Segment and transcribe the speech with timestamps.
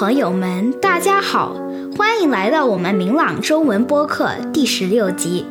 [0.00, 1.54] 朋友们，大家好，
[1.94, 5.44] 欢迎来到我们明朗中文播客第十六集。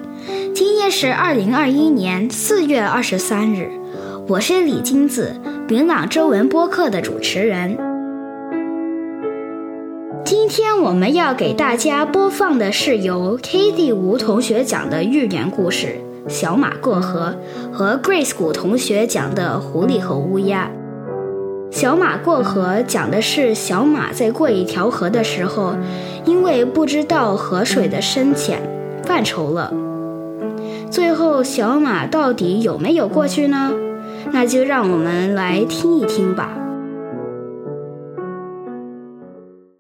[0.56, 3.70] 今天是二零二一年四月二十三日，
[4.28, 5.36] 我是李金子，
[5.68, 7.78] 明朗中文播客的主持人。
[10.26, 15.90] 今天我们要给大家播放的是由 K D 吴同学讲的寓言故事
[16.28, 17.36] 《小马过河》
[17.72, 20.72] 和 Grace 古同学讲的《狐狸和乌鸦》。
[21.72, 25.76] 小马过河讲的是小马在过一条河的时候，
[26.26, 28.62] 因为不知道河水的深浅，
[29.04, 29.74] 犯愁了。
[30.90, 33.72] 最后，小马到底有没有过去呢？
[34.32, 36.50] 那就让我们来听一听吧。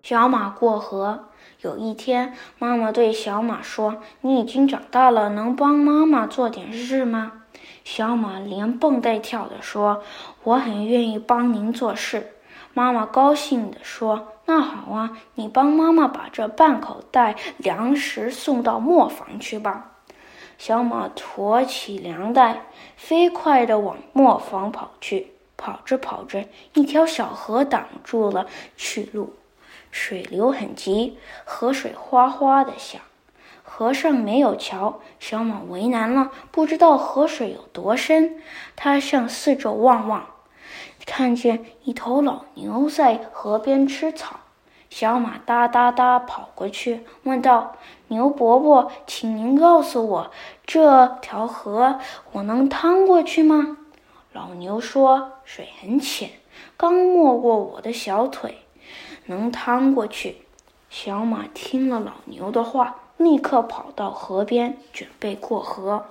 [0.03, 1.25] 小马过河。
[1.61, 7.33] 有一天，妈妈对小马说：“你已经长大了，能帮妈妈做点事吗？”
[7.83, 10.03] 小马连蹦带跳地说
[10.43, 12.35] ：“我很愿意帮您做事。”
[12.73, 19.91] 妈妈高兴地说：“那好啊，你帮妈妈把这半口袋粮食送到磨坊去吧。”
[20.57, 22.65] 小马驮起粮袋，
[22.95, 25.33] 飞快地往磨坊跑去。
[25.57, 28.45] 跑着跑着，一条小河挡住了
[28.77, 29.33] 去路，
[29.91, 33.01] 水流很急，河水哗哗地响。
[33.79, 38.41] 河上没有桥，小马为难了，不知道河水有多深。
[38.75, 40.25] 他向四周望望，
[41.05, 44.41] 看见一头老牛在河边吃草。
[44.89, 47.77] 小马哒哒哒跑过去，问道
[48.09, 50.31] ：“牛伯伯，请您告诉我，
[50.65, 51.99] 这条河
[52.33, 53.77] 我能趟过去吗？”
[54.33, 56.31] 老牛说：“水很浅，
[56.75, 58.57] 刚没过我的小腿，
[59.27, 60.41] 能趟过去。”
[60.91, 62.97] 小马听了老牛的话。
[63.19, 66.05] 立刻跑到河边，准备过河。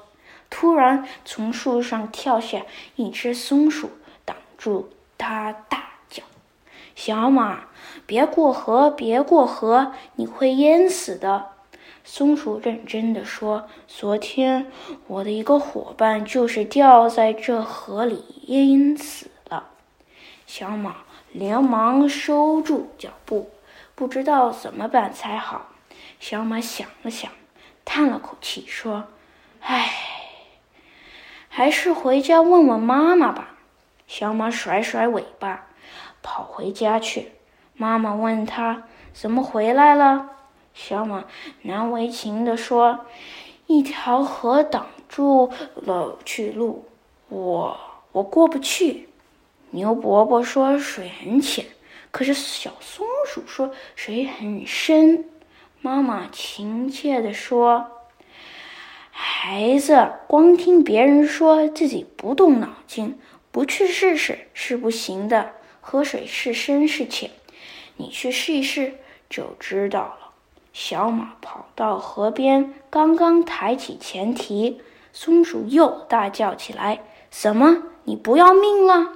[0.51, 2.63] 突然，从树上跳下
[2.97, 3.91] 一只松鼠，
[4.27, 6.23] 挡住他，大叫
[6.95, 7.61] ：“小马，
[8.05, 11.47] 别过河，别过河，你会淹死的！”
[12.05, 14.71] 松鼠认真地说：“昨天，
[15.07, 19.71] 我的一个伙伴就是掉在这河里淹死了。”
[20.47, 20.97] 小马
[21.33, 23.49] 连忙收住脚步，
[23.95, 25.69] 不知道怎么办才好。
[26.21, 27.31] 小马想了想，
[27.85, 29.05] 叹了口气，说
[29.61, 29.93] ：“唉，
[31.49, 33.57] 还是回家问问妈妈吧。”
[34.07, 35.67] 小马甩甩尾巴，
[36.23, 37.33] 跑回家去。
[37.75, 40.31] 妈妈问他：“怎么回来了？”
[40.75, 41.25] 小马
[41.63, 43.07] 难为情地说
[43.67, 46.87] ：“一条河挡住了去路，
[47.29, 47.79] 我
[48.13, 49.09] 我过不去。”
[49.71, 51.67] 牛伯伯说：“水很浅。”
[52.11, 55.25] 可是小松鼠说：“水很深。”
[55.81, 57.91] 妈妈亲切地说
[59.11, 63.19] ：“孩子，光听别人说，自己不动脑筋，
[63.53, 65.53] 不去试试是不行的。
[65.81, 67.31] 河水是深是浅，
[67.97, 68.95] 你去试一试
[69.31, 70.33] 就知道了。”
[70.75, 74.81] 小马跑到河边，刚刚抬起前蹄，
[75.13, 77.01] 松鼠又大叫起来
[77.31, 77.85] ：“什么？
[78.05, 79.13] 你不要命了？”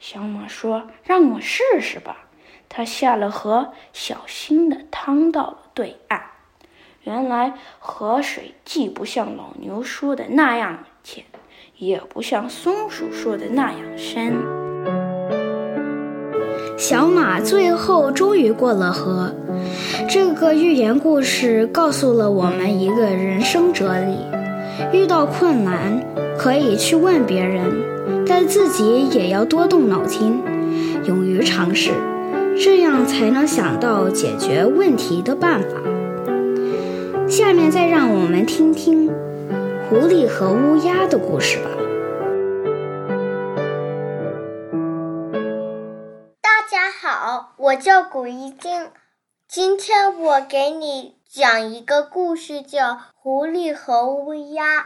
[0.00, 2.24] 小马说：“让我试试吧。”
[2.68, 6.20] 他下了河，小心地趟到了对岸。
[7.04, 11.24] 原来河水既不像老牛说的那样浅，
[11.78, 14.34] 也不像松鼠说的那样深。
[16.76, 19.34] 小马最后终于过了河。
[20.08, 24.16] 这个寓言故事告诉了我们一个人生哲理：
[24.92, 26.00] 遇到困难
[26.38, 30.40] 可以去问别人，但自己也要多动脑筋，
[31.06, 31.92] 勇于尝试。
[32.60, 35.76] 这样才能想到解决问题的办法。
[37.28, 39.06] 下面再让我们听听
[39.88, 41.70] 狐狸和乌鸦的故事吧。
[46.42, 48.90] 大家好，我叫古一静，
[49.46, 54.80] 今天我给你讲一个故事，叫《狐狸和乌鸦》。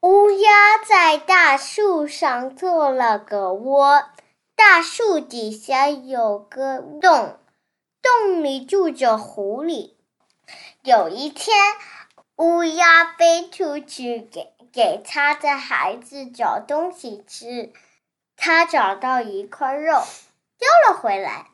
[0.00, 4.04] 乌鸦在大树上做了个窝。
[4.58, 7.38] 大树底下有个洞，
[8.02, 9.94] 洞里住着狐狸。
[10.82, 11.56] 有一天，
[12.34, 17.72] 乌鸦飞出去给给它的孩子找东西吃，
[18.36, 20.02] 它找到一块肉，
[20.58, 21.50] 叼了回来，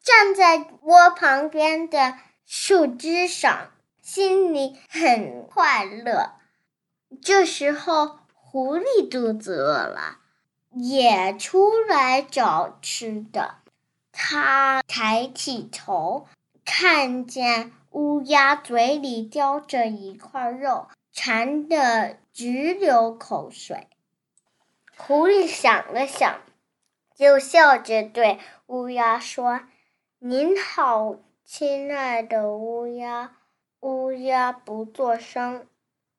[0.00, 2.16] 站在窝旁边的
[2.46, 6.34] 树枝上，心里很快乐。
[7.20, 10.20] 这时候，狐狸肚子饿了。
[10.78, 13.54] 也出来找吃的，
[14.12, 16.26] 他抬起头，
[16.66, 23.88] 看见乌鸦嘴里叼着一块肉，馋得直流口水。
[24.98, 26.40] 狐狸想了想，
[27.14, 29.62] 就笑着对乌鸦说
[30.20, 33.32] ：“您好，亲爱的乌鸦。
[33.80, 35.66] 乌鸦不作声。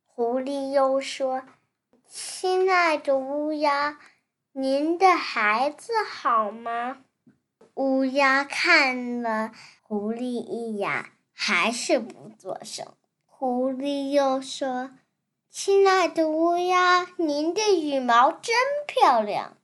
[0.06, 1.44] 狐狸又说
[2.10, 4.00] ：“亲爱的乌鸦，
[4.60, 6.98] 您的孩子好吗？”
[7.78, 9.52] 乌鸦看了
[9.84, 12.88] 狐狸一眼，还是不作声。
[13.28, 14.90] 狐狸又说
[15.52, 18.56] ：“亲爱的乌鸦，您的羽毛真
[18.88, 19.58] 漂亮。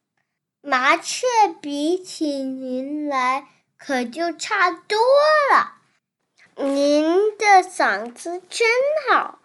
[0.61, 1.25] 麻雀
[1.59, 3.47] 比起您来，
[3.77, 4.99] 可就差多
[5.51, 5.77] 了。
[6.55, 8.67] 您的嗓子真
[9.09, 9.39] 好，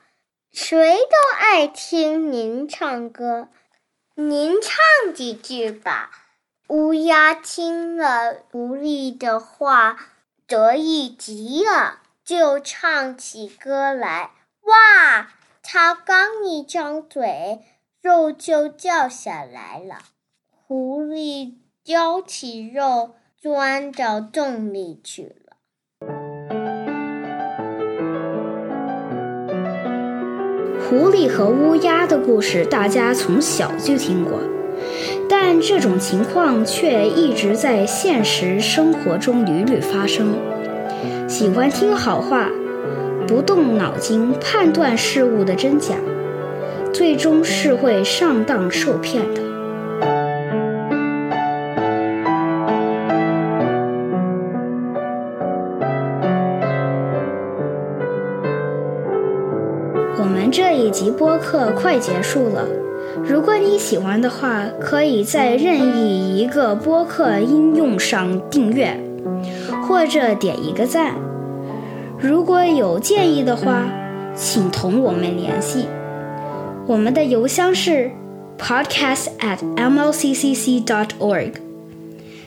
[0.52, 3.48] 谁都爱听您唱歌。
[4.20, 6.11] 您唱几句吧。”
[6.67, 9.97] 乌鸦听了狐狸的话，
[10.49, 14.32] 得意极了，就唱起歌来。
[14.62, 15.31] 哇！
[15.62, 17.65] 它刚一张嘴，
[18.03, 20.00] 肉就掉下来了。
[20.50, 21.55] 狐狸
[21.85, 25.47] 叼起肉，钻到洞里去了。
[30.88, 34.40] 狐狸和乌鸦的故事，大家从小就听过。
[35.29, 40.35] 但这种情况却一直在现实生活中屡屡发生。
[41.29, 42.50] 喜欢听好话，
[43.26, 45.94] 不动脑筋判断事物的真假，
[46.91, 49.43] 最终是会上当受骗的。
[60.50, 62.66] 这一集播客快结束了。
[63.24, 68.98] 如果你喜欢的话，可以在任意一个播客应用上订阅，
[69.86, 71.14] 或者点一个赞。
[72.18, 73.86] 如果有建议的话，
[74.34, 75.86] 请同我们联系。
[76.86, 78.10] 我们的邮箱是
[78.58, 81.52] podcast at mlccc dot org。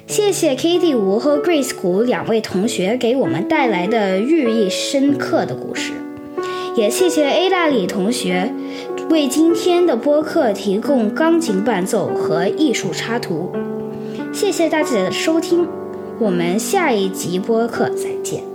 [0.07, 5.93] 谢谢 Katie 吴和 Grace 谷两位同学给我们带来的寓意深刻的故事，
[6.75, 8.53] 也谢谢 A 大李同学。
[9.09, 13.51] 为今天的播客提供钢琴伴奏和艺术插图，
[14.31, 15.67] 谢谢大家的收听，
[16.17, 18.50] 我们下一集播客再见。